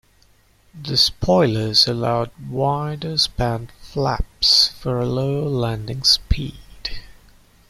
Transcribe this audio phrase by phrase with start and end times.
[0.73, 6.55] The spoilers allowed wider-span flaps for a lower landing speed.